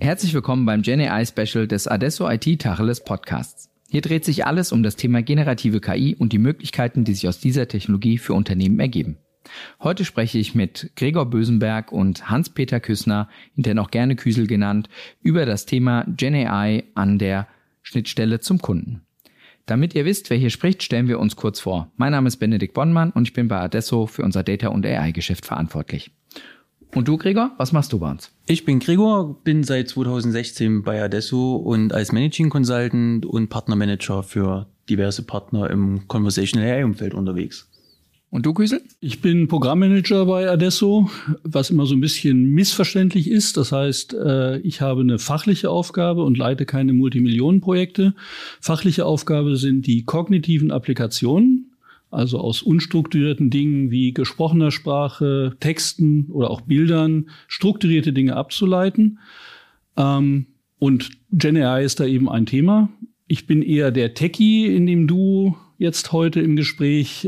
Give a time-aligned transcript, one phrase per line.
[0.00, 3.68] Herzlich willkommen beim GenAI Special des Adesso IT Tacheles Podcasts.
[3.90, 7.40] Hier dreht sich alles um das Thema generative KI und die Möglichkeiten, die sich aus
[7.40, 9.18] dieser Technologie für Unternehmen ergeben.
[9.82, 14.88] Heute spreche ich mit Gregor Bösenberg und Hans-Peter Küssner, hinterher noch gerne Küsel genannt,
[15.20, 17.46] über das Thema GenAI an der
[17.82, 19.02] Schnittstelle zum Kunden.
[19.68, 21.92] Damit ihr wisst, wer hier spricht, stellen wir uns kurz vor.
[21.98, 25.44] Mein Name ist Benedikt Bonnmann und ich bin bei Adesso für unser Data- und AI-Geschäft
[25.44, 26.10] verantwortlich.
[26.94, 28.32] Und du, Gregor, was machst du bei uns?
[28.46, 34.68] Ich bin Gregor, bin seit 2016 bei Adesso und als Managing Consultant und Partnermanager für
[34.88, 37.70] diverse Partner im Conversational AI-Umfeld unterwegs.
[38.30, 38.82] Und du, Küsel?
[39.00, 41.10] Ich bin Programmmanager bei Adesso,
[41.44, 43.56] was immer so ein bisschen missverständlich ist.
[43.56, 48.14] Das heißt, äh, ich habe eine fachliche Aufgabe und leite keine Multimillionenprojekte.
[48.60, 51.72] Fachliche Aufgabe sind die kognitiven Applikationen,
[52.10, 59.20] also aus unstrukturierten Dingen wie gesprochener Sprache, Texten oder auch Bildern strukturierte Dinge abzuleiten.
[59.96, 62.90] Ähm, und GenAI ist da eben ein Thema.
[63.26, 67.26] Ich bin eher der Techie in dem Duo jetzt heute im Gespräch.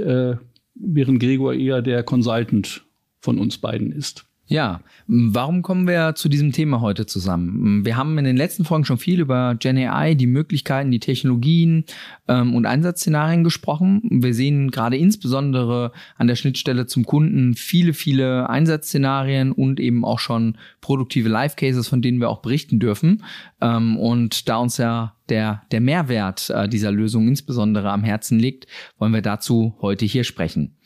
[0.81, 2.85] Äh, während Gregor eher der Consultant
[3.21, 4.25] von uns beiden ist.
[4.51, 7.85] Ja, warum kommen wir zu diesem Thema heute zusammen?
[7.85, 11.85] Wir haben in den letzten Folgen schon viel über GenAI, die Möglichkeiten, die Technologien
[12.27, 14.03] ähm, und Einsatzszenarien gesprochen.
[14.11, 20.19] Wir sehen gerade insbesondere an der Schnittstelle zum Kunden viele, viele Einsatzszenarien und eben auch
[20.19, 23.23] schon produktive Live-Cases, von denen wir auch berichten dürfen.
[23.61, 28.67] Ähm, und da uns ja der, der Mehrwert äh, dieser Lösung insbesondere am Herzen liegt,
[28.99, 30.77] wollen wir dazu heute hier sprechen.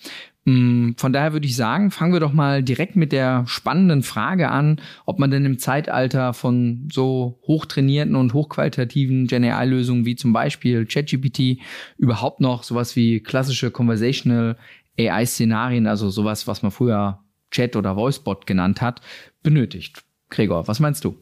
[0.45, 4.51] Mm, von daher würde ich sagen, fangen wir doch mal direkt mit der spannenden Frage
[4.51, 10.85] an, ob man denn im Zeitalter von so hochtrainierten und hochqualitativen GenAI-Lösungen wie zum Beispiel
[10.85, 11.61] ChatGPT
[11.97, 14.57] überhaupt noch sowas wie klassische Conversational
[14.99, 17.21] AI-Szenarien, also sowas, was man früher
[17.51, 19.01] Chat oder Voicebot genannt hat,
[19.43, 20.05] benötigt.
[20.29, 21.17] Gregor, was meinst du?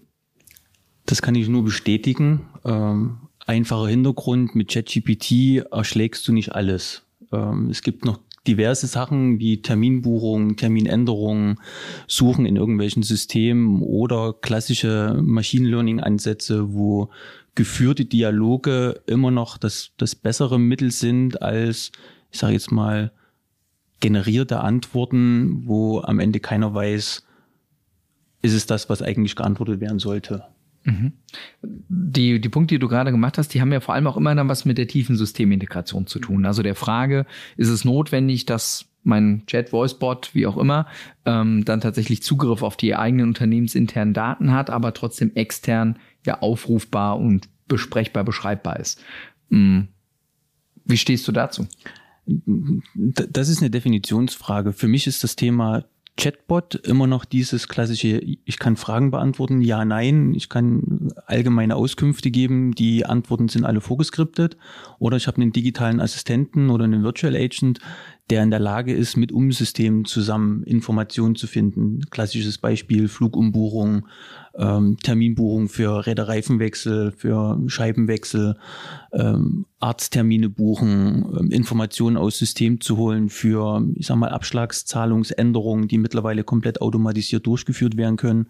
[1.06, 2.48] Das kann ich nur bestätigen.
[2.64, 7.02] Ähm, einfacher Hintergrund, mit ChatGPT erschlägst du nicht alles.
[7.32, 11.60] Ähm, es gibt noch diverse Sachen wie Terminbuchung, Terminänderungen,
[12.06, 17.10] Suchen in irgendwelchen Systemen oder klassische Machine Learning Ansätze, wo
[17.54, 21.92] geführte Dialoge immer noch das, das bessere Mittel sind als,
[22.30, 23.12] ich sage jetzt mal,
[24.00, 27.24] generierte Antworten, wo am Ende keiner weiß,
[28.42, 30.44] ist es das, was eigentlich geantwortet werden sollte.
[30.84, 31.12] Mhm.
[31.62, 34.34] Die, die Punkte, die du gerade gemacht hast, die haben ja vor allem auch immer
[34.34, 36.44] dann was mit der tiefen Systemintegration zu tun.
[36.44, 37.26] Also der Frage,
[37.56, 40.86] ist es notwendig, dass mein Chat, Voicebot, wie auch immer,
[41.24, 47.18] ähm, dann tatsächlich Zugriff auf die eigenen unternehmensinternen Daten hat, aber trotzdem extern ja aufrufbar
[47.18, 49.02] und besprechbar, beschreibbar ist.
[49.48, 49.88] Mhm.
[50.84, 51.66] Wie stehst du dazu?
[52.26, 54.72] Das ist eine Definitionsfrage.
[54.72, 55.84] Für mich ist das Thema
[56.18, 62.30] Chatbot immer noch dieses klassische, ich kann Fragen beantworten, ja, nein, ich kann allgemeine Auskünfte
[62.30, 64.58] geben, die Antworten sind alle vorgeskriptet.
[64.98, 67.80] Oder ich habe einen digitalen Assistenten oder einen Virtual Agent,
[68.30, 72.00] der in der Lage ist, mit Umsystemen zusammen Informationen zu finden.
[72.10, 74.06] Klassisches Beispiel Flugumbuchung,
[74.56, 78.56] ähm, Terminbuchung für Räderreifenwechsel, für Scheibenwechsel,
[79.12, 85.98] ähm, Arzttermine buchen, ähm, Informationen aus System zu holen für, ich sag mal, Abschlagszahlungsänderungen, die
[85.98, 88.46] mittlerweile komplett automatisiert durchgeführt werden können.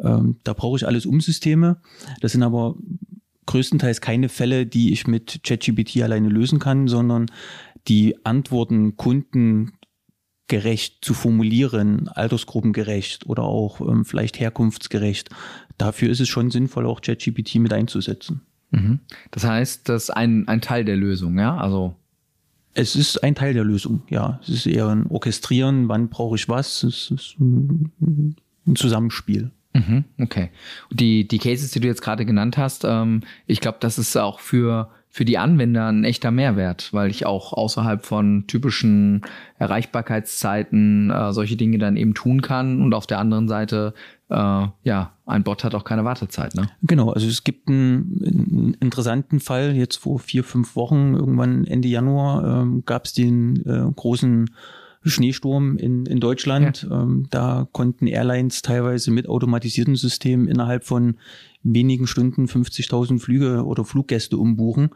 [0.00, 1.78] Ähm, da brauche ich alles Umsysteme.
[2.20, 2.76] Das sind aber
[3.48, 7.26] größtenteils keine Fälle, die ich mit ChatGPT alleine lösen kann, sondern
[7.88, 15.30] die Antworten kundengerecht zu formulieren, altersgruppengerecht oder auch ähm, vielleicht herkunftsgerecht.
[15.78, 18.42] Dafür ist es schon sinnvoll, auch ChatGPT mit einzusetzen.
[18.70, 19.00] Mhm.
[19.30, 21.56] Das heißt, das ist ein, ein Teil der Lösung, ja?
[21.56, 21.96] Also
[22.74, 24.40] es ist ein Teil der Lösung, ja.
[24.42, 26.82] Es ist eher ein Orchestrieren, wann brauche ich was.
[26.82, 28.36] Es ist ein,
[28.66, 29.52] ein Zusammenspiel.
[29.78, 30.50] Mhm, okay.
[30.90, 34.40] Die, die Cases, die du jetzt gerade genannt hast, ähm, ich glaube, das ist auch
[34.40, 39.22] für für die Anwender ein echter Mehrwert, weil ich auch außerhalb von typischen
[39.58, 43.94] Erreichbarkeitszeiten äh, solche Dinge dann eben tun kann und auf der anderen Seite
[44.28, 46.68] äh, ja, ein Bot hat auch keine Wartezeit, ne?
[46.82, 51.88] Genau, also es gibt einen, einen interessanten Fall, jetzt vor vier, fünf Wochen, irgendwann Ende
[51.88, 54.50] Januar, ähm, gab es den äh, großen
[55.10, 56.86] Schneesturm in, in Deutschland.
[56.88, 57.02] Ja.
[57.02, 61.16] Ähm, da konnten Airlines teilweise mit automatisierten Systemen innerhalb von
[61.62, 64.90] wenigen Stunden 50.000 Flüge oder Fluggäste umbuchen.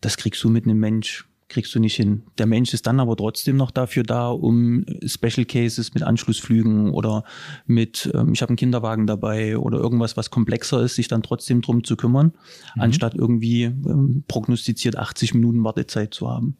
[0.00, 2.22] Das kriegst du mit einem Mensch kriegst du nicht hin.
[2.38, 7.24] Der Mensch ist dann aber trotzdem noch dafür da, um Special Cases mit Anschlussflügen oder
[7.66, 11.60] mit, ähm, ich habe einen Kinderwagen dabei oder irgendwas, was komplexer ist, sich dann trotzdem
[11.60, 12.32] drum zu kümmern,
[12.74, 12.82] mhm.
[12.82, 16.56] anstatt irgendwie ähm, prognostiziert 80 Minuten Wartezeit zu haben.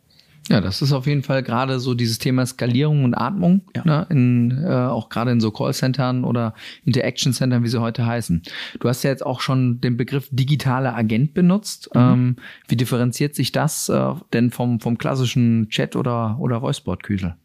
[0.49, 3.85] Ja, das ist auf jeden Fall gerade so dieses Thema Skalierung und Atmung, ja.
[3.85, 6.55] ne, in, äh, auch gerade in so Callcentern oder
[6.85, 8.43] Interaction Centern, wie sie heute heißen.
[8.79, 11.88] Du hast ja jetzt auch schon den Begriff digitaler Agent benutzt.
[11.94, 12.00] Mhm.
[12.00, 12.37] Ähm,
[12.69, 17.37] wie differenziert sich das äh, denn vom, vom klassischen Chat oder, oder Voicebot-Küsel?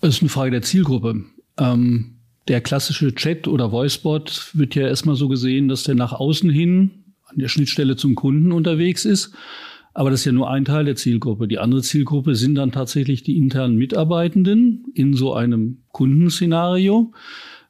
[0.00, 1.24] Das ist eine Frage der Zielgruppe.
[1.58, 2.16] Ähm,
[2.46, 7.02] der klassische Chat oder Voicebot wird ja erstmal so gesehen, dass der nach außen hin
[7.24, 9.32] an der Schnittstelle zum Kunden unterwegs ist.
[9.96, 11.48] Aber das ist ja nur ein Teil der Zielgruppe.
[11.48, 17.14] Die andere Zielgruppe sind dann tatsächlich die internen Mitarbeitenden in so einem Kundenszenario.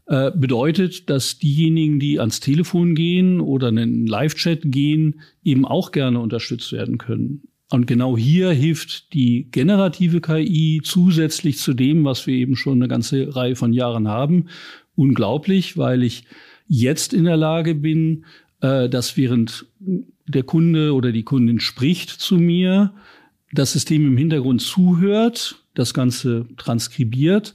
[0.07, 6.19] Äh, bedeutet, dass diejenigen, die ans Telefon gehen oder einen Live-Chat gehen, eben auch gerne
[6.19, 7.43] unterstützt werden können.
[7.71, 12.89] Und genau hier hilft die generative KI zusätzlich zu dem, was wir eben schon eine
[12.89, 14.47] ganze Reihe von Jahren haben,
[14.97, 16.25] unglaublich, weil ich
[16.67, 18.25] jetzt in der Lage bin,
[18.63, 19.67] äh, dass während
[20.27, 22.93] der Kunde oder die Kundin spricht zu mir,
[23.53, 27.55] das System im Hintergrund zuhört, das Ganze transkribiert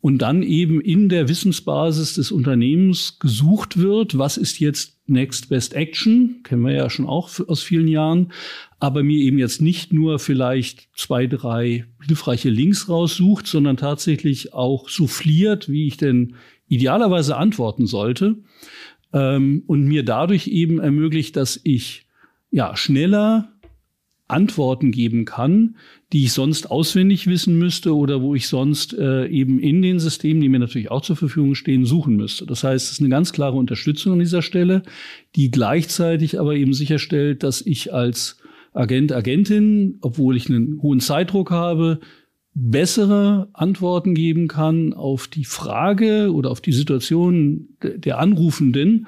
[0.00, 5.74] und dann eben in der Wissensbasis des Unternehmens gesucht wird, was ist jetzt Next Best
[5.74, 8.32] Action, kennen wir ja schon auch aus vielen Jahren,
[8.80, 14.88] aber mir eben jetzt nicht nur vielleicht zwei, drei hilfreiche Links raussucht, sondern tatsächlich auch
[14.88, 16.34] souffliert, wie ich denn
[16.68, 18.38] idealerweise antworten sollte
[19.12, 22.01] ähm, und mir dadurch eben ermöglicht, dass ich
[22.52, 23.48] ja schneller
[24.28, 25.76] Antworten geben kann,
[26.12, 30.40] die ich sonst auswendig wissen müsste oder wo ich sonst äh, eben in den Systemen,
[30.40, 32.46] die mir natürlich auch zur Verfügung stehen, suchen müsste.
[32.46, 34.82] Das heißt, es ist eine ganz klare Unterstützung an dieser Stelle,
[35.36, 38.38] die gleichzeitig aber eben sicherstellt, dass ich als
[38.72, 42.00] Agent, Agentin, obwohl ich einen hohen Zeitdruck habe,
[42.54, 49.06] bessere Antworten geben kann auf die Frage oder auf die Situation der Anrufenden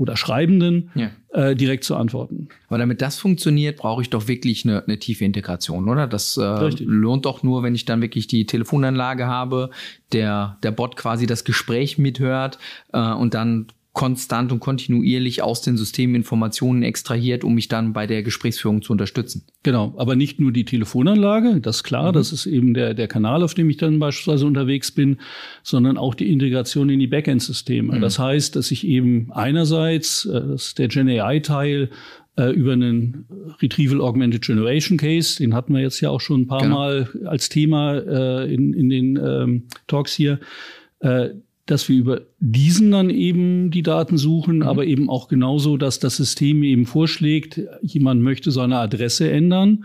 [0.00, 1.10] oder Schreibenden ja.
[1.34, 2.48] äh, direkt zu antworten.
[2.68, 6.06] Aber damit das funktioniert, brauche ich doch wirklich eine, eine tiefe Integration, oder?
[6.06, 9.68] Das äh, lohnt doch nur, wenn ich dann wirklich die Telefonanlage habe,
[10.12, 12.58] der, der Bot quasi das Gespräch mithört
[12.94, 13.66] äh, und dann
[14.00, 18.92] konstant und kontinuierlich aus den Systemen Informationen extrahiert, um mich dann bei der Gesprächsführung zu
[18.92, 19.44] unterstützen.
[19.62, 22.14] Genau, aber nicht nur die Telefonanlage, das ist klar, mhm.
[22.14, 25.18] das ist eben der, der Kanal, auf dem ich dann beispielsweise unterwegs bin,
[25.62, 27.98] sondern auch die Integration in die Backend-Systeme.
[27.98, 28.00] Mhm.
[28.00, 31.90] Das heißt, dass ich eben einerseits, äh, das ist der Gen AI-Teil,
[32.38, 33.26] äh, über einen
[33.60, 36.76] Retrieval Augmented Generation Case, den hatten wir jetzt ja auch schon ein paar genau.
[36.76, 40.40] Mal als Thema äh, in, in den ähm, Talks hier,
[41.00, 41.28] äh,
[41.70, 44.62] dass wir über diesen dann eben die Daten suchen, mhm.
[44.62, 49.84] aber eben auch genauso, dass das System eben vorschlägt, jemand möchte seine Adresse ändern,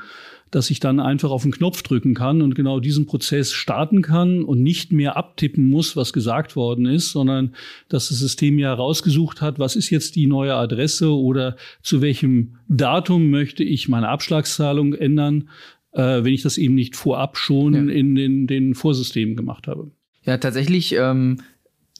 [0.49, 4.43] dass ich dann einfach auf den Knopf drücken kann und genau diesen Prozess starten kann
[4.43, 7.53] und nicht mehr abtippen muss, was gesagt worden ist, sondern
[7.89, 12.55] dass das System ja herausgesucht hat, was ist jetzt die neue Adresse oder zu welchem
[12.67, 15.49] Datum möchte ich meine Abschlagszahlung ändern,
[15.91, 17.93] äh, wenn ich das eben nicht vorab schon ja.
[17.93, 19.91] in den, den Vorsystemen gemacht habe.
[20.23, 21.37] Ja, tatsächlich ähm,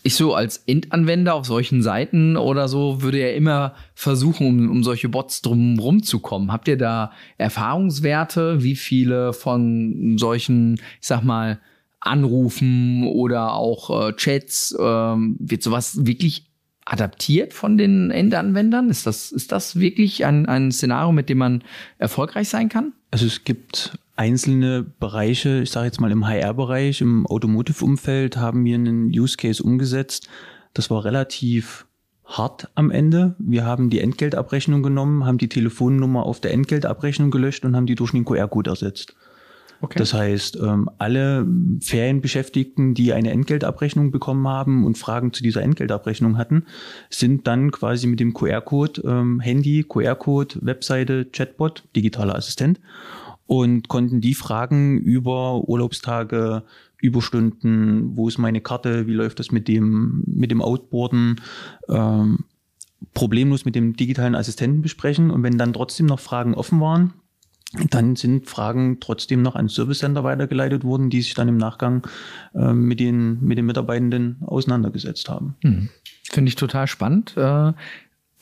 [0.05, 4.83] ich so als Endanwender auf solchen Seiten oder so würde ja immer versuchen, um, um
[4.83, 6.51] solche Bots drum zu kommen.
[6.51, 11.59] Habt ihr da Erfahrungswerte, wie viele von solchen, ich sag mal,
[11.99, 16.44] Anrufen oder auch äh, Chats, ähm, wird sowas wirklich
[16.85, 18.89] adaptiert von den Endanwendern?
[18.89, 21.63] Ist das, ist das wirklich ein, ein Szenario, mit dem man
[21.97, 22.93] erfolgreich sein kann?
[23.11, 28.75] Also es gibt einzelne Bereiche, ich sage jetzt mal im HR-Bereich, im Automotive-Umfeld, haben wir
[28.75, 30.29] einen Use Case umgesetzt.
[30.73, 31.85] Das war relativ
[32.25, 33.35] hart am Ende.
[33.39, 37.95] Wir haben die Entgeltabrechnung genommen, haben die Telefonnummer auf der Entgeltabrechnung gelöscht und haben die
[37.95, 39.15] durch einen QR-Code ersetzt.
[39.81, 39.99] Okay.
[39.99, 41.45] Das heißt, ähm, alle
[41.81, 46.65] Ferienbeschäftigten, die eine Entgeltabrechnung bekommen haben und Fragen zu dieser Entgeltabrechnung hatten,
[47.09, 52.79] sind dann quasi mit dem QR-Code, ähm, Handy, QR-Code, Webseite, Chatbot, digitaler Assistent
[53.47, 56.63] und konnten die Fragen über Urlaubstage,
[57.01, 61.41] Überstunden, wo ist meine Karte, wie läuft das mit dem, mit dem Outboarden,
[61.89, 62.45] ähm,
[63.13, 65.29] problemlos mit dem digitalen Assistenten besprechen.
[65.29, 67.13] Und wenn dann trotzdem noch Fragen offen waren,
[67.89, 72.07] dann sind Fragen trotzdem noch ans Service Center weitergeleitet worden, die sich dann im Nachgang
[72.53, 75.55] äh, mit, den, mit den Mitarbeitenden auseinandergesetzt haben.
[75.61, 75.89] Hm.
[76.23, 77.35] Finde ich total spannend.
[77.37, 77.73] Äh,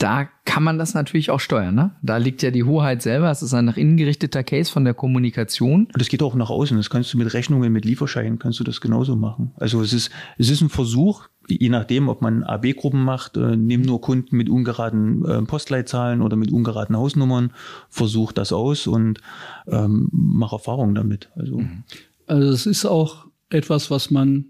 [0.03, 1.75] da kann man das natürlich auch steuern.
[1.75, 1.91] Ne?
[2.01, 3.31] Da liegt ja die Hoheit selber.
[3.31, 5.86] Es ist ein nach innen gerichteter Case von der Kommunikation.
[5.86, 6.75] Und das geht auch nach außen.
[6.75, 9.53] Das kannst du mit Rechnungen, mit Lieferscheinen, kannst du das genauso machen.
[9.55, 13.83] Also es ist, es ist ein Versuch, je nachdem, ob man AB-Gruppen macht, äh, nimm
[13.83, 17.53] nur Kunden mit ungeraden äh, Postleitzahlen oder mit ungeraden Hausnummern,
[17.88, 19.22] versuch das aus und
[19.67, 21.29] ähm, mach Erfahrungen damit.
[21.38, 21.60] Also.
[21.60, 21.86] Mhm.
[22.27, 24.48] also es ist auch etwas, was man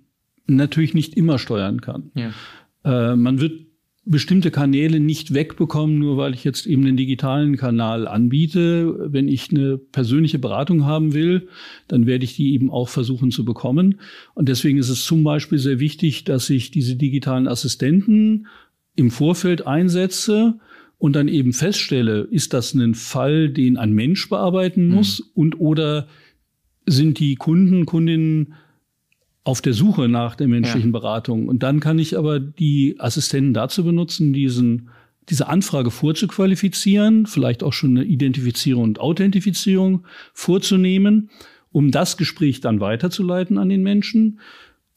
[0.48, 2.10] natürlich nicht immer steuern kann.
[2.16, 2.32] Ja.
[2.84, 3.68] Äh, man wird
[4.06, 9.12] bestimmte Kanäle nicht wegbekommen, nur weil ich jetzt eben den digitalen Kanal anbiete.
[9.12, 11.48] Wenn ich eine persönliche Beratung haben will,
[11.88, 14.00] dann werde ich die eben auch versuchen zu bekommen.
[14.34, 18.48] Und deswegen ist es zum Beispiel sehr wichtig, dass ich diese digitalen Assistenten
[18.96, 20.60] im Vorfeld einsetze
[20.98, 25.26] und dann eben feststelle, ist das ein Fall, den ein Mensch bearbeiten muss mhm.
[25.34, 26.08] und oder
[26.86, 28.54] sind die Kunden, Kundinnen
[29.44, 31.00] auf der Suche nach der menschlichen ja.
[31.00, 31.48] Beratung.
[31.48, 34.90] Und dann kann ich aber die Assistenten dazu benutzen, diesen,
[35.30, 41.30] diese Anfrage vorzuqualifizieren, vielleicht auch schon eine Identifizierung und Authentifizierung vorzunehmen,
[41.72, 44.40] um das Gespräch dann weiterzuleiten an den Menschen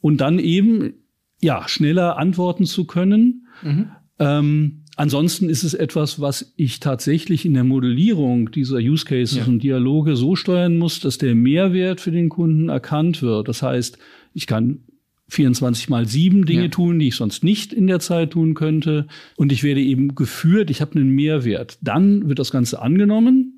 [0.01, 0.95] und dann eben
[1.41, 3.47] ja schneller antworten zu können.
[3.63, 3.91] Mhm.
[4.19, 9.45] Ähm, Ansonsten ist es etwas, was ich tatsächlich in der Modellierung dieser Use Cases ja.
[9.45, 13.47] und Dialoge so steuern muss, dass der Mehrwert für den Kunden erkannt wird.
[13.47, 13.99] Das heißt,
[14.33, 14.81] ich kann
[15.29, 16.69] 24 mal 7 Dinge ja.
[16.69, 19.07] tun, die ich sonst nicht in der Zeit tun könnte.
[19.37, 21.79] Und ich werde eben geführt, ich habe einen Mehrwert.
[21.83, 23.56] Dann wird das Ganze angenommen.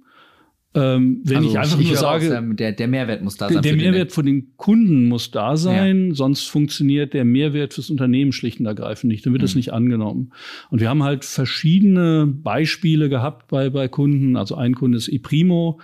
[0.74, 3.62] Ähm, wenn also ich einfach ich nur sage, aus, der, der Mehrwert muss da sein.
[3.62, 6.14] Der, Mehrwert von den Kunden muss da sein, ja.
[6.14, 9.24] sonst funktioniert der Mehrwert fürs Unternehmen schlicht und ergreifend nicht.
[9.24, 9.58] Dann wird es mhm.
[9.58, 10.32] nicht angenommen.
[10.70, 14.36] Und wir haben halt verschiedene Beispiele gehabt bei, bei Kunden.
[14.36, 15.80] Also ein Kunde ist ePrimo,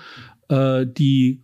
[0.48, 1.40] äh, die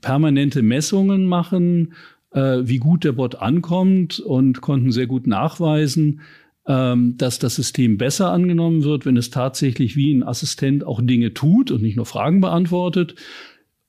[0.00, 1.94] permanente Messungen machen
[2.32, 6.20] äh, wie gut der Bot ankommt und konnten sehr gut nachweisen,
[6.68, 11.70] dass das System besser angenommen wird, wenn es tatsächlich wie ein Assistent auch Dinge tut
[11.70, 13.14] und nicht nur Fragen beantwortet.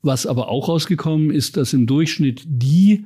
[0.01, 3.05] Was aber auch rausgekommen ist, dass im Durchschnitt die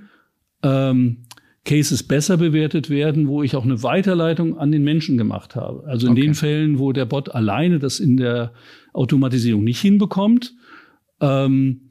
[0.61, 1.23] ähm,
[1.65, 5.85] Cases besser bewertet werden, wo ich auch eine Weiterleitung an den Menschen gemacht habe.
[5.87, 6.21] Also in okay.
[6.21, 8.53] den Fällen, wo der Bot alleine das in der
[8.93, 10.53] Automatisierung nicht hinbekommt,
[11.21, 11.89] ähm,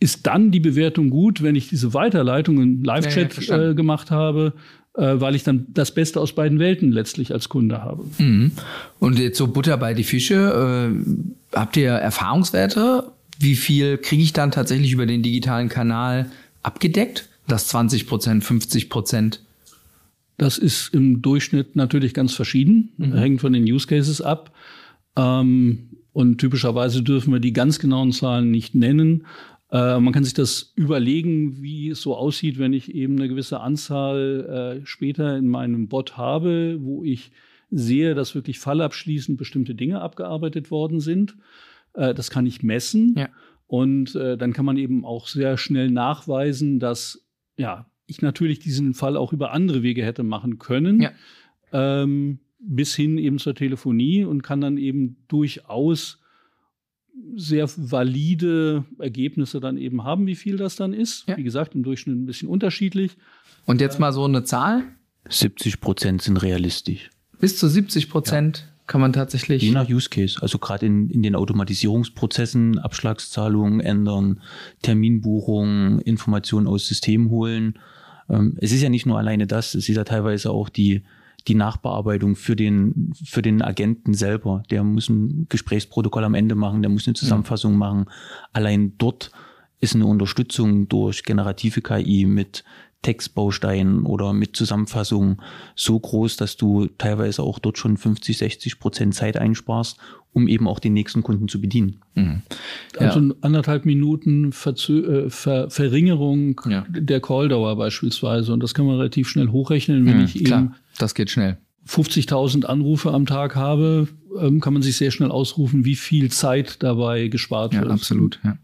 [0.00, 4.10] ist dann die Bewertung gut, wenn ich diese Weiterleitung in Live-Chat ja, ja, äh, gemacht
[4.10, 4.54] habe,
[5.00, 8.04] weil ich dann das Beste aus beiden Welten letztlich als Kunde habe.
[8.18, 8.52] Mhm.
[8.98, 10.92] Und jetzt so Butter bei die Fische.
[10.92, 13.10] Äh, habt ihr Erfahrungswerte?
[13.38, 16.30] Wie viel kriege ich dann tatsächlich über den digitalen Kanal
[16.62, 17.28] abgedeckt?
[17.48, 19.40] Das 20 Prozent, 50 Prozent?
[20.36, 23.14] Das ist im Durchschnitt natürlich ganz verschieden, mhm.
[23.14, 24.52] hängt von den Use Cases ab.
[25.16, 29.24] Ähm, und typischerweise dürfen wir die ganz genauen Zahlen nicht nennen.
[29.72, 33.60] Äh, man kann sich das überlegen, wie es so aussieht, wenn ich eben eine gewisse
[33.60, 37.32] Anzahl äh, später in meinem Bot habe, wo ich
[37.70, 41.36] sehe, dass wirklich fallabschließend bestimmte Dinge abgearbeitet worden sind.
[41.94, 43.14] Äh, das kann ich messen.
[43.16, 43.30] Ja.
[43.66, 47.26] Und dann kann man eben auch sehr schnell nachweisen, dass
[47.56, 51.00] ja, ich natürlich diesen Fall auch über andere Wege hätte machen können.
[51.00, 51.12] Ja.
[51.72, 56.21] Ähm, bis hin eben zur Telefonie und kann dann eben durchaus
[57.36, 61.28] sehr valide Ergebnisse dann eben haben, wie viel das dann ist.
[61.28, 61.36] Ja.
[61.36, 63.16] Wie gesagt, im Durchschnitt ein bisschen unterschiedlich.
[63.66, 64.84] Und jetzt mal so eine Zahl?
[65.28, 67.10] 70 Prozent sind realistisch.
[67.38, 68.82] Bis zu 70 Prozent ja.
[68.86, 69.62] kann man tatsächlich.
[69.62, 70.38] Je nach Use Case.
[70.40, 74.40] Also gerade in, in den Automatisierungsprozessen, Abschlagszahlungen ändern,
[74.82, 77.78] Terminbuchungen, Informationen aus System holen.
[78.28, 81.02] Ähm, es ist ja nicht nur alleine das, es ist ja teilweise auch die
[81.48, 84.62] die Nachbearbeitung für den, für den Agenten selber.
[84.70, 87.78] Der muss ein Gesprächsprotokoll am Ende machen, der muss eine Zusammenfassung ja.
[87.78, 88.06] machen.
[88.52, 89.30] Allein dort
[89.80, 92.64] ist eine Unterstützung durch generative KI mit
[93.02, 95.38] Textbausteinen oder mit Zusammenfassungen
[95.74, 99.98] so groß, dass du teilweise auch dort schon 50, 60 Prozent Zeit einsparst,
[100.32, 102.00] um eben auch den nächsten Kunden zu bedienen.
[102.14, 102.42] Mhm.
[102.96, 103.34] Also ja.
[103.40, 106.86] anderthalb Minuten Verzö äh, Ver Verringerung ja.
[106.88, 108.52] der Calldauer beispielsweise.
[108.52, 110.60] Und das kann man relativ schnell hochrechnen, wenn mhm, ich klar.
[110.60, 111.58] eben das geht schnell.
[111.88, 114.08] 50.000 Anrufe am Tag habe,
[114.40, 117.86] ähm, kann man sich sehr schnell ausrufen, wie viel Zeit dabei gespart wird.
[117.86, 118.40] Ja, absolut.
[118.44, 118.56] Ja.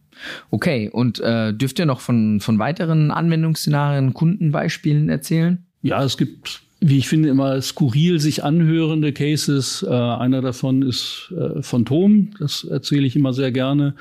[0.51, 5.65] Okay, und äh, dürft ihr noch von, von weiteren Anwendungsszenarien, Kundenbeispielen erzählen?
[5.83, 9.85] Ja, es gibt, wie ich finde, immer skurril sich anhörende Cases.
[9.89, 13.95] Äh, einer davon ist äh, Phantom, das erzähle ich immer sehr gerne,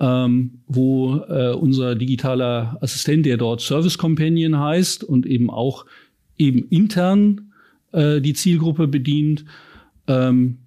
[0.00, 5.86] ähm, wo äh, unser digitaler Assistent, der dort Service Companion heißt und eben auch
[6.38, 7.51] eben intern
[7.92, 9.44] äh, die Zielgruppe bedient.
[10.06, 10.58] Ähm,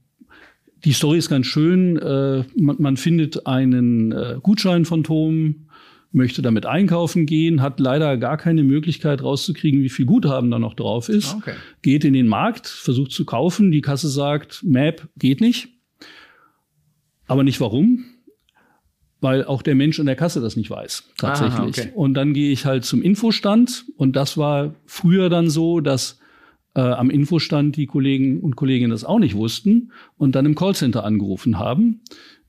[0.83, 1.97] die Story ist ganz schön.
[1.97, 5.67] Äh, man, man, findet einen äh, Gutschein von Tom,
[6.11, 10.75] möchte damit einkaufen gehen, hat leider gar keine Möglichkeit rauszukriegen, wie viel Guthaben da noch
[10.75, 11.35] drauf ist.
[11.35, 11.55] Okay.
[11.81, 13.71] Geht in den Markt, versucht zu kaufen.
[13.71, 15.69] Die Kasse sagt, Map geht nicht.
[17.27, 18.05] Aber nicht warum
[19.25, 21.55] weil auch der Mensch an der Kasse das nicht weiß, tatsächlich.
[21.55, 21.91] Aha, okay.
[21.95, 26.19] Und dann gehe ich halt zum Infostand und das war früher dann so, dass
[26.75, 31.03] äh, am Infostand die Kollegen und Kolleginnen das auch nicht wussten und dann im Callcenter
[31.03, 32.01] angerufen haben.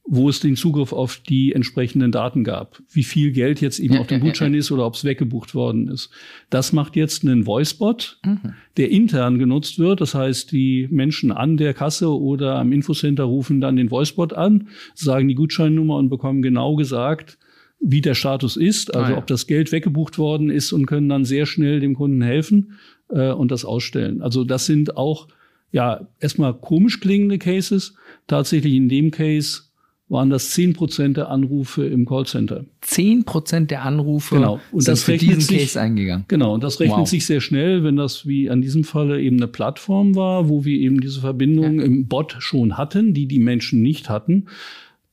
[0.09, 2.81] wo es den Zugriff auf die entsprechenden Daten gab.
[2.93, 5.03] Wie viel Geld jetzt eben Ja, auf dem ja, ja, Gutschein ist oder ob es
[5.03, 6.11] weggebucht worden ist.
[6.49, 8.53] Das macht jetzt einen Voicebot, Mhm.
[8.77, 10.01] der intern genutzt wird.
[10.01, 14.69] Das heißt, die Menschen an der Kasse oder am Infocenter rufen dann den Voicebot an,
[14.95, 17.37] sagen die Gutscheinnummer und bekommen genau gesagt,
[17.81, 19.19] wie der Status ist, also Ah, ja.
[19.19, 22.75] ob das Geld weggebucht worden ist und können dann sehr schnell dem Kunden helfen
[23.11, 24.23] äh, und das ausstellen.
[24.23, 25.29] Also das sind auch
[25.73, 27.95] ja erstmal komisch klingende Cases.
[28.27, 29.63] Tatsächlich in dem Case
[30.09, 32.65] waren das 10% der Anrufe im Callcenter.
[32.83, 34.61] 10% der Anrufe Genau.
[34.71, 36.25] Und sind das für diesen sich- Case eingegangen.
[36.29, 37.09] Genau, und das rechnet Wow.
[37.09, 40.79] sich sehr schnell, wenn das wie an diesem Falle eben eine Plattform war, wo wir
[40.79, 44.47] eben diese Verbindung im Bot schon hatten, die die Menschen nicht hatten.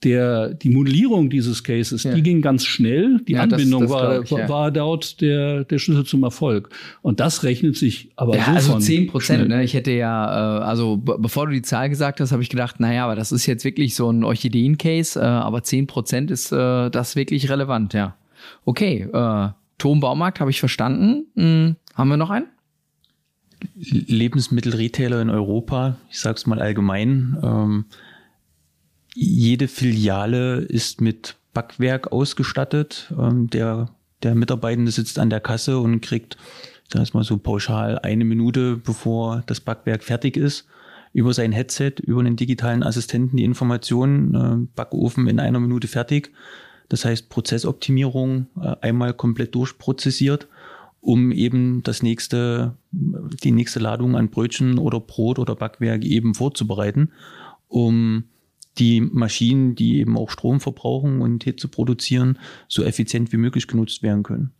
[0.04, 2.14] Der, die Modellierung dieses Cases, Ja.
[2.14, 3.22] die ging ganz schnell.
[3.28, 4.50] Die Ja, das- Anbindung das war, glaub ich, ja.
[4.50, 6.70] war dort der, der Schlüssel zum Erfolg.
[7.02, 9.48] Und das rechnet sich aber Ja, so also von 10 Prozent.
[9.48, 9.64] Ne?
[9.64, 12.80] Ich hätte ja, äh, also be bevor du die Zahl gesagt hast, habe ich gedacht,
[12.80, 16.90] naja, aber das ist jetzt wirklich so ein Orchideen-Case, äh, aber 10 Prozent ist äh,
[16.90, 18.16] das wirklich relevant, ja.
[18.66, 21.26] Okay, äh, Tom Baumarkt habe ich verstanden.
[21.36, 22.48] Hm, haben wir noch einen?
[23.76, 27.86] Lebensmittelretailer in Europa, ich sage es mal allgemein, ähm,
[29.16, 33.14] jede Filiale ist mit Backwerk ausgestattet.
[33.18, 33.90] Ähm, der,
[34.24, 36.38] der Mitarbeitende sitzt an der Kasse und kriegt,
[36.92, 40.68] sag ich mal so pauschal, eine Minute, bevor das Backwerk fertig ist,
[41.14, 46.32] über sein Headset, über einen digitalen Assistenten die Informationen, äh, Backofen in einer Minute fertig.
[46.90, 50.48] Das heißt Prozessoptimierung äh, einmal komplett durchprozessiert,
[51.02, 57.12] um eben das nächste, die nächste Ladung an Brötchen oder Brot oder Backwerk eben vorzubereiten,
[57.68, 58.24] um
[58.78, 64.04] die Maschinen, die eben auch Strom verbrauchen und Hitze produzieren, so effizient wie möglich genutzt
[64.04, 64.52] werden können.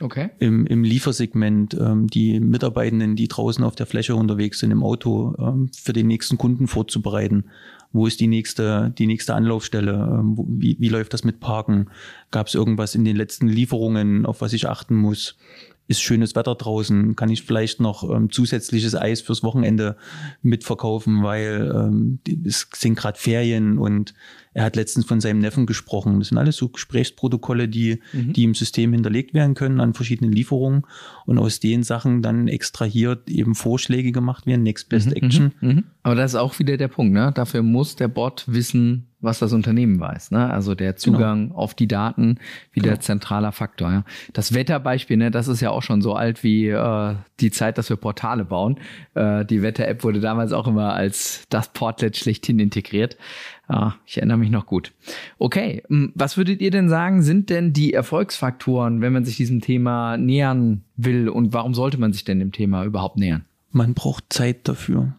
[0.00, 0.28] Okay.
[0.40, 5.34] Im, im Liefersegment ähm, die Mitarbeitenden, die draußen auf der Fläche unterwegs sind, im Auto
[5.38, 7.46] ähm, für den nächsten Kunden vorzubereiten.
[7.92, 9.92] Wo ist die nächste, die nächste Anlaufstelle?
[9.92, 11.88] Ähm, wo, wie, wie läuft das mit Parken?
[12.30, 15.38] Gab es irgendwas in den letzten Lieferungen, auf was ich achten muss?
[15.88, 17.14] Ist schönes Wetter draußen?
[17.14, 19.96] Kann ich vielleicht noch ähm, zusätzliches Eis fürs Wochenende
[20.42, 24.14] mitverkaufen, weil ähm, es sind gerade Ferien und
[24.52, 26.18] er hat letztens von seinem Neffen gesprochen.
[26.18, 30.84] Das sind alles so Gesprächsprotokolle, die, die im System hinterlegt werden können an verschiedenen Lieferungen
[31.26, 35.52] und aus den Sachen dann extrahiert eben Vorschläge gemacht werden, Next Best Action.
[35.60, 35.84] Mhm.
[36.02, 37.32] Aber das ist auch wieder der Punkt, ne?
[37.34, 40.50] Dafür muss der Bot wissen, was das Unternehmen weiß, ne?
[40.50, 42.38] Also der Zugang auf die Daten
[42.72, 43.00] wieder Genau.
[43.02, 44.04] zentraler Faktor, ja.
[44.32, 47.90] Das Wetterbeispiel, ne, das ist ja auch schon so alt wie äh, die Zeit, dass
[47.90, 48.78] wir Portale bauen.
[49.14, 53.18] Äh, die Wetter-App wurde damals auch immer als das Portlet schlechthin integriert.
[53.68, 54.92] Ah, ich erinnere mich noch gut.
[55.38, 59.60] Okay, m, was würdet ihr denn sagen, sind denn die Erfolgsfaktoren, wenn man sich diesem
[59.60, 63.44] Thema nähern will und warum sollte man sich denn dem Thema überhaupt nähern?
[63.72, 65.14] Man braucht Zeit dafür.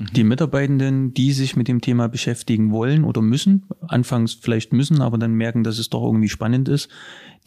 [0.00, 5.18] Die Mitarbeitenden, die sich mit dem Thema beschäftigen wollen oder müssen, anfangs vielleicht müssen, aber
[5.18, 6.88] dann merken, dass es doch irgendwie spannend ist,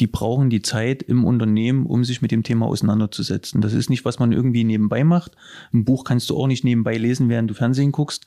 [0.01, 3.61] die brauchen die Zeit im Unternehmen, um sich mit dem Thema auseinanderzusetzen.
[3.61, 5.37] Das ist nicht, was man irgendwie nebenbei macht.
[5.73, 8.25] Ein Buch kannst du auch nicht nebenbei lesen, während du Fernsehen guckst.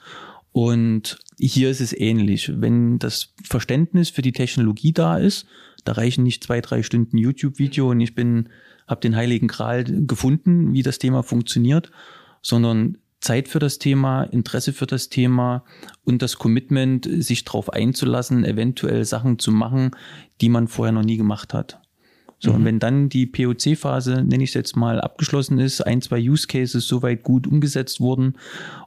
[0.53, 2.51] Und hier ist es ähnlich.
[2.55, 5.47] Wenn das Verständnis für die Technologie da ist,
[5.85, 8.49] da reichen nicht zwei, drei Stunden YouTube-Video und ich bin,
[8.87, 11.91] habe den heiligen Gral gefunden, wie das Thema funktioniert,
[12.41, 15.65] sondern Zeit für das Thema, Interesse für das Thema
[16.05, 19.93] und das Commitment, sich darauf einzulassen, eventuell Sachen zu machen,
[20.43, 21.81] die man vorher noch nie gemacht hat.
[22.39, 26.21] So, und wenn dann die POC-Phase, nenne ich es jetzt mal, abgeschlossen ist, ein, zwei
[26.21, 28.35] Use Cases soweit gut umgesetzt wurden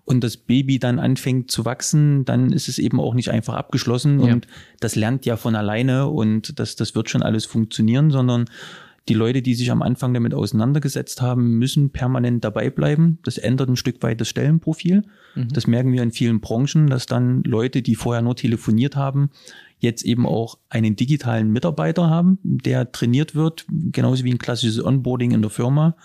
[0.05, 4.19] und das Baby dann anfängt zu wachsen, dann ist es eben auch nicht einfach abgeschlossen
[4.23, 4.33] Ja.
[4.33, 4.45] und
[4.79, 8.45] das lernt ja von alleine und das, das wird schon alles funktionieren, sondern
[9.07, 13.19] die Leute, die sich am Anfang damit auseinandergesetzt haben, müssen permanent dabei bleiben.
[13.23, 15.03] Das ändert ein Stück weit das Stellenprofil.
[15.35, 19.29] Das merken wir in vielen Branchen, dass dann Leute, die vorher nur telefoniert haben,
[19.79, 25.31] jetzt eben auch einen digitalen Mitarbeiter haben, der trainiert wird, genauso wie ein klassisches Onboarding
[25.31, 25.95] in der Firma.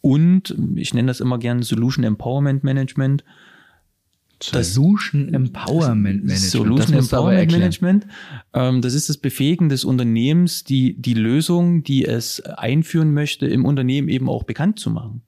[0.00, 3.24] Und ich nenne das immer gern Solution Empowerment Management.
[4.38, 6.38] Das- Solution Empowerment Management.
[6.38, 7.52] Solution das Empowerment.
[7.52, 8.06] Management.
[8.52, 13.64] Ähm, das ist das Befähigen des Unternehmens, die, die Lösung, die es einführen möchte, im
[13.64, 15.22] Unternehmen eben auch bekannt zu machen.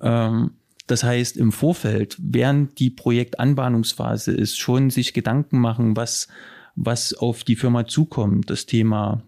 [0.00, 0.50] Ähm,
[0.88, 6.26] das heißt, im Vorfeld, während die Projektanbahnungsphase ist, schon sich Gedanken machen, was,
[6.74, 8.50] was auf die Firma zukommt.
[8.50, 9.22] Das Thema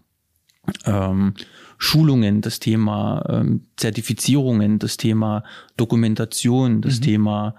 [0.84, 1.34] ähm,
[1.78, 5.44] Schulungen, das Thema ähm, Zertifizierungen, das Thema
[5.76, 7.54] Dokumentation, das Thema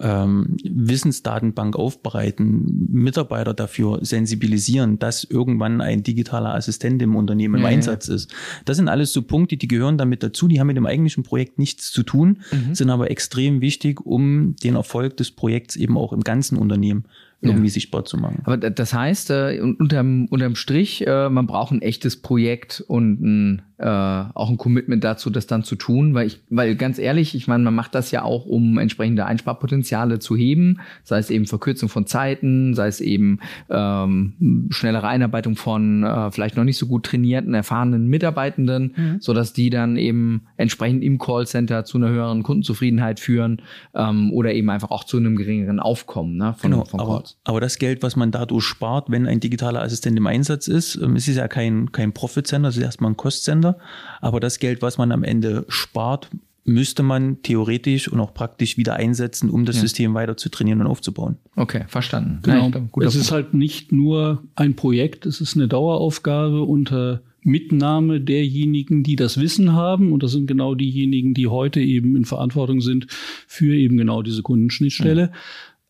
[0.00, 7.68] ähm, Wissensdatenbank aufbereiten, Mitarbeiter dafür sensibilisieren, dass irgendwann ein digitaler Assistent im Unternehmen im ja.
[7.68, 8.32] Einsatz ist.
[8.64, 11.58] Das sind alles so Punkte, die gehören damit dazu, die haben mit dem eigentlichen Projekt
[11.58, 16.20] nichts zu tun, sind aber extrem wichtig, um den Erfolg des Projekts eben auch im
[16.20, 17.04] ganzen Unternehmen
[17.40, 17.72] irgendwie ja.
[17.72, 18.42] sichtbar zu machen.
[18.44, 23.62] Aber das heißt, äh, unterm, unterm Strich, äh, man braucht ein echtes Projekt und ein,
[23.78, 27.46] äh, auch ein Commitment dazu, das dann zu tun, weil ich, weil ganz ehrlich, ich
[27.46, 31.90] meine, man macht das ja auch, um entsprechende Einsparpotenziale zu heben, sei es eben Verkürzung
[31.90, 37.04] von Zeiten, sei es eben ähm, schnellere Einarbeitung von äh, vielleicht noch nicht so gut
[37.04, 39.16] trainierten, erfahrenen Mitarbeitenden, mhm.
[39.20, 43.60] so dass die dann eben entsprechend im Callcenter zu einer höheren Kundenzufriedenheit führen
[43.94, 47.36] ähm, oder eben einfach auch zu einem geringeren Aufkommen ne, von, genau, von Calls.
[47.44, 51.16] Aber das Geld, was man dadurch spart, wenn ein digitaler Assistent im Einsatz ist, ähm,
[51.16, 53.78] es ist ja kein, kein Profit-Sender, es ist erstmal ein Cost-Sender.
[54.20, 56.28] Aber das Geld, was man am Ende spart,
[56.64, 59.82] müsste man theoretisch und auch praktisch wieder einsetzen, um das ja.
[59.82, 61.36] System weiter zu trainieren und aufzubauen.
[61.54, 62.40] Okay, verstanden.
[62.42, 62.68] Genau.
[62.68, 63.14] Ja, es Punkt.
[63.14, 69.38] ist halt nicht nur ein Projekt, es ist eine Daueraufgabe unter Mitnahme derjenigen, die das
[69.38, 70.12] Wissen haben.
[70.12, 73.06] Und das sind genau diejenigen, die heute eben in Verantwortung sind
[73.46, 75.22] für eben genau diese Kundenschnittstelle.
[75.22, 75.30] Ja.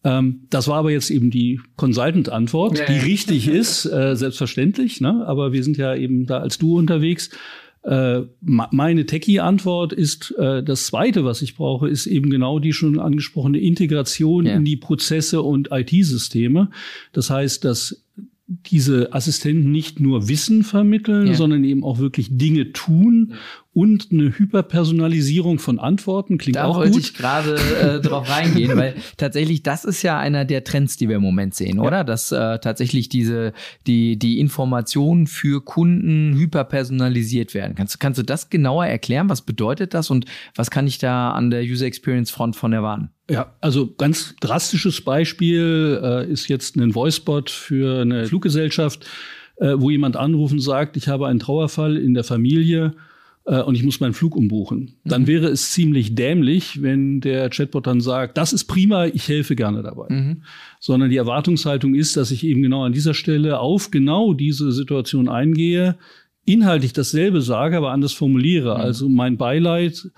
[0.06, 5.00] Ähm, das war aber jetzt eben die Consultant-Antwort, ja, die richtig ist, äh, selbstverständlich.
[5.00, 5.26] Ne?
[5.26, 7.30] Aber wir sind ja eben da als du unterwegs.
[7.82, 13.00] Äh, meine Techie-Antwort ist, äh, das Zweite, was ich brauche, ist eben genau die schon
[13.00, 14.54] angesprochene Integration ja.
[14.54, 16.70] in die Prozesse und IT-Systeme.
[17.12, 18.04] Das heißt, dass
[18.46, 21.34] diese Assistenten nicht nur Wissen vermitteln, ja.
[21.34, 23.34] sondern eben auch wirklich Dinge tun
[23.76, 27.02] und eine Hyperpersonalisierung von Antworten klingt da auch wollte gut.
[27.02, 31.16] ich gerade äh, drauf reingehen, weil tatsächlich das ist ja einer der Trends, die wir
[31.16, 32.02] im Moment sehen, oder?
[32.02, 33.52] Dass äh, tatsächlich diese
[33.86, 37.74] die die Informationen für Kunden hyperpersonalisiert werden.
[37.74, 39.28] Kannst kannst du das genauer erklären?
[39.28, 43.10] Was bedeutet das und was kann ich da an der User Experience Front von erwarten?
[43.28, 49.04] Ja, also ganz drastisches Beispiel äh, ist jetzt ein Voicebot für eine Fluggesellschaft,
[49.56, 52.94] äh, wo jemand anruft und sagt, ich habe einen Trauerfall in der Familie
[53.46, 54.96] äh, und ich muss meinen Flug umbuchen.
[55.04, 55.26] Dann mhm.
[55.28, 59.82] wäre es ziemlich dämlich, wenn der Chatbot dann sagt, das ist prima, ich helfe gerne
[59.82, 60.06] dabei.
[60.12, 60.42] Mhm.
[60.80, 65.28] Sondern die Erwartungshaltung ist, dass ich eben genau an dieser Stelle auf genau diese Situation
[65.28, 65.96] eingehe,
[66.44, 68.74] inhaltlich dasselbe sage, aber anders formuliere.
[68.74, 68.80] Mhm.
[68.80, 70.10] Also mein Beileid,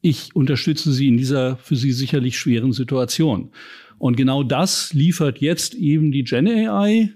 [0.00, 3.50] ich unterstütze Sie in dieser für Sie sicherlich schweren Situation.
[3.98, 7.12] Und genau das liefert jetzt eben die Gen AI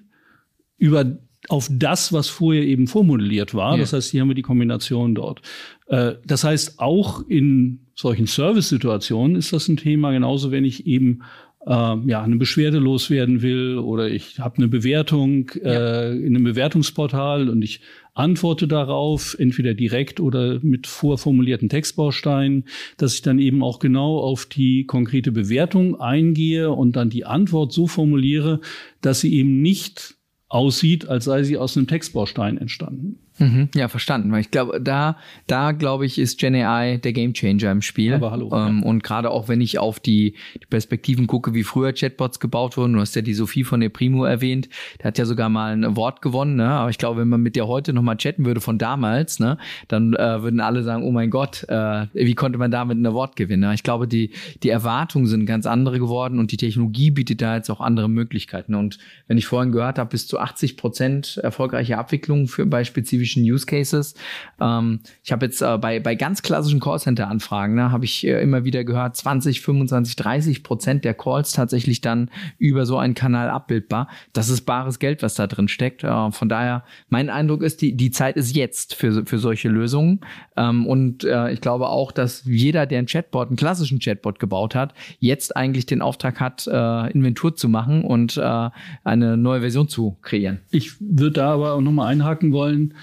[0.79, 3.75] über auf das, was vorher eben vormodelliert war.
[3.75, 3.81] Ja.
[3.81, 5.43] Das heißt, hier haben wir die Kombination dort.
[5.87, 11.23] Äh, das heißt, auch in solchen Service-Situationen ist das ein Thema, genauso wenn ich eben
[11.67, 16.11] äh, ja, eine Beschwerde loswerden will oder ich habe eine Bewertung ja.
[16.11, 17.81] äh, in einem Bewertungsportal und ich
[18.15, 22.65] antworte darauf, entweder direkt oder mit vorformulierten Textbausteinen,
[22.97, 27.73] dass ich dann eben auch genau auf die konkrete Bewertung eingehe und dann die Antwort
[27.73, 28.61] so formuliere,
[29.03, 30.15] dass sie eben nicht
[30.49, 33.26] aussieht, als sei sie aus einem Textbaustein entstanden.
[33.39, 34.33] Mhm, ja, verstanden.
[34.33, 38.15] Weil ich glaube, da, da glaube ich, ist Gen AI der Gamechanger im Spiel.
[38.15, 38.51] Aber hallo.
[38.53, 38.89] Ähm, ja.
[38.89, 42.95] Und gerade auch, wenn ich auf die, die, Perspektiven gucke, wie früher Chatbots gebaut wurden.
[42.95, 44.69] Du hast ja die Sophie von der Primo erwähnt.
[44.99, 46.57] Der hat ja sogar mal ein Award gewonnen.
[46.57, 46.69] Ne?
[46.69, 50.15] Aber ich glaube, wenn man mit der heute nochmal chatten würde von damals, ne, dann
[50.15, 53.69] äh, würden alle sagen, oh mein Gott, äh, wie konnte man damit ein Award gewinnen?
[53.69, 53.75] Ne?
[53.75, 54.31] Ich glaube, die,
[54.63, 58.75] die Erwartungen sind ganz andere geworden und die Technologie bietet da jetzt auch andere Möglichkeiten.
[58.75, 63.26] Und wenn ich vorhin gehört habe, bis zu 80 Prozent erfolgreiche Abwicklung für bei spezifischen
[63.27, 64.15] spezifischen Use Cases.
[64.61, 68.65] Ähm, ich habe jetzt äh, bei, bei ganz klassischen Callcenter-Anfragen, ne, habe ich äh, immer
[68.65, 74.09] wieder gehört, 20, 25, 30 Prozent der Calls tatsächlich dann über so einen Kanal abbildbar.
[74.33, 76.05] Das ist bares Geld, was da drin steckt.
[76.05, 80.21] Äh, von daher, mein Eindruck ist, die, die Zeit ist jetzt für, für solche Lösungen.
[80.57, 84.75] Ähm, und äh, ich glaube auch, dass jeder, der einen Chatbot, einen klassischen Chatbot gebaut
[84.75, 88.71] hat, jetzt eigentlich den Auftrag hat, äh, Inventur zu machen und äh,
[89.05, 90.61] eine neue Version zu kreieren.
[90.71, 92.95] Ich würde da aber auch nochmal einhaken wollen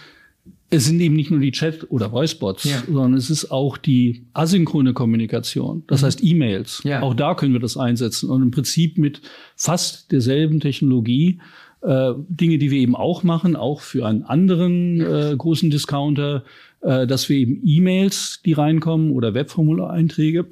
[0.73, 2.81] es sind eben nicht nur die Chat- oder Voicebots, ja.
[2.85, 5.83] sondern es ist auch die asynchrone Kommunikation.
[5.87, 6.05] Das mhm.
[6.05, 6.81] heißt E-Mails.
[6.83, 7.01] Ja.
[7.01, 9.21] Auch da können wir das einsetzen und im Prinzip mit
[9.55, 11.39] fast derselben Technologie
[11.81, 16.43] äh, Dinge, die wir eben auch machen, auch für einen anderen äh, großen Discounter,
[16.81, 20.45] äh, dass wir eben E-Mails, die reinkommen oder Webformulareinträge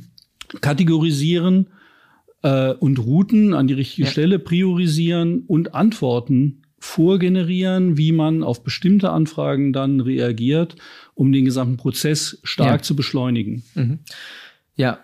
[0.60, 1.68] kategorisieren
[2.42, 4.12] äh, und Routen an die richtige ja.
[4.12, 10.76] Stelle priorisieren und Antworten vorgenerieren, wie man auf bestimmte Anfragen dann reagiert,
[11.14, 12.82] um den gesamten Prozess stark ja.
[12.82, 13.64] zu beschleunigen.
[13.74, 13.98] Mhm.
[14.76, 15.00] Ja,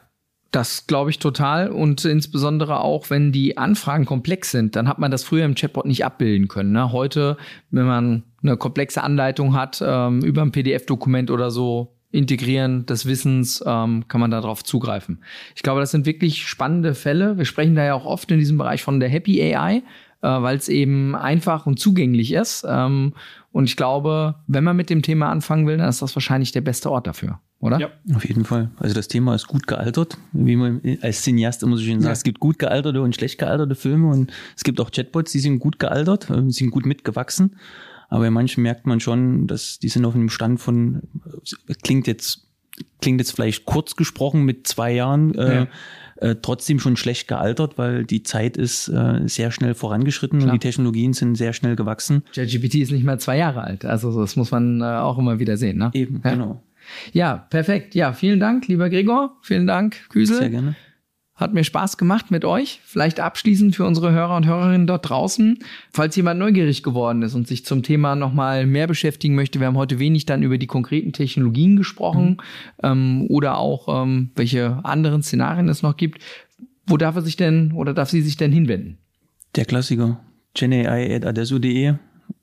[0.54, 5.10] das glaube ich total und insbesondere auch, wenn die Anfragen komplex sind, dann hat man
[5.10, 6.70] das früher im Chatbot nicht abbilden können.
[6.70, 6.92] Ne?
[6.92, 7.36] Heute,
[7.70, 13.64] wenn man eine komplexe Anleitung hat ähm, über ein PDF-Dokument oder so, Integrieren des Wissens
[13.66, 15.24] ähm, kann man darauf zugreifen.
[15.56, 17.36] Ich glaube, das sind wirklich spannende Fälle.
[17.38, 19.82] Wir sprechen da ja auch oft in diesem Bereich von der Happy AI,
[20.24, 22.64] äh, weil es eben einfach und zugänglich ist.
[22.68, 23.12] Ähm,
[23.52, 26.60] Und ich glaube, wenn man mit dem Thema anfangen will, dann ist das wahrscheinlich der
[26.60, 27.78] beste Ort dafür, oder?
[27.78, 28.70] Ja, auf jeden Fall.
[28.78, 32.08] Also das Thema ist gut gealtert, wie man als Cineast immer so schön sagt.
[32.08, 32.12] Ja.
[32.12, 35.60] Es gibt gut gealterte und schlecht gealterte Filme und es gibt auch Chatbots, die sind
[35.60, 37.54] gut gealtert, äh, sind gut mitgewachsen.
[38.08, 41.02] Aber bei manchen merkt man schon, dass die sind auf einem Stand von,
[41.84, 42.48] klingt jetzt,
[43.00, 45.66] klingt jetzt vielleicht kurz gesprochen mit zwei Jahren, äh, ja.
[46.16, 50.52] Äh, trotzdem schon schlecht gealtert, weil die Zeit ist äh, sehr schnell vorangeschritten Klar.
[50.52, 52.22] und die Technologien sind sehr schnell gewachsen.
[52.34, 53.84] ChatGPT ist nicht mehr zwei Jahre alt.
[53.84, 55.78] Also das muss man äh, auch immer wieder sehen.
[55.78, 55.90] Ne?
[55.92, 56.30] Eben, ja.
[56.30, 56.62] genau.
[57.12, 57.94] Ja, perfekt.
[57.94, 59.36] Ja, vielen Dank, lieber Gregor.
[59.42, 60.36] Vielen Dank, Küsel.
[60.36, 60.76] Sehr gerne.
[61.34, 62.80] Hat mir Spaß gemacht mit euch.
[62.84, 65.58] Vielleicht abschließend für unsere Hörer und Hörerinnen dort draußen.
[65.90, 69.76] Falls jemand neugierig geworden ist und sich zum Thema nochmal mehr beschäftigen möchte, wir haben
[69.76, 72.38] heute wenig dann über die konkreten Technologien gesprochen
[72.82, 72.84] mhm.
[72.84, 76.22] ähm, oder auch ähm, welche anderen Szenarien es noch gibt.
[76.86, 78.98] Wo darf er sich denn oder darf sie sich denn hinwenden?
[79.56, 80.20] Der Klassiker.
[80.54, 81.94] genai.adesso.de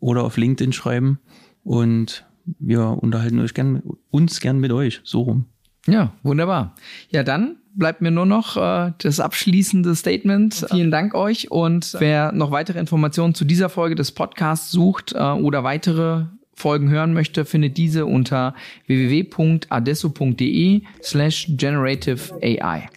[0.01, 1.19] oder auf LinkedIn schreiben
[1.63, 2.25] und
[2.59, 4.99] wir unterhalten euch gern, uns gern mit euch.
[5.03, 5.45] So rum.
[5.87, 6.75] Ja, wunderbar.
[7.09, 10.67] Ja, dann bleibt mir nur noch äh, das abschließende Statement.
[10.71, 11.49] Vielen Dank euch.
[11.51, 16.89] Und wer noch weitere Informationen zu dieser Folge des Podcasts sucht äh, oder weitere Folgen
[16.89, 18.53] hören möchte, findet diese unter
[18.87, 19.61] www.adesso.de
[21.01, 22.87] slash generative AI.